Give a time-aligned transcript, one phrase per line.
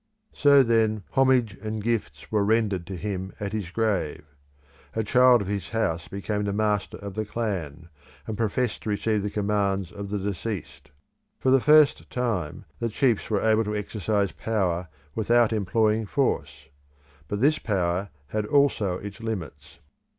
[0.33, 4.23] So then homage and gifts were rendered to him at his grave.
[4.95, 7.87] A child of his house became the master of the clan,
[8.25, 10.89] and professed to receive the commands of the deceased.
[11.37, 16.69] For the first time the chiefs were able to exercise power without employing force;
[17.27, 19.77] but this power had also its limits.